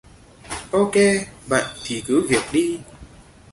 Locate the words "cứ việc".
2.07-2.43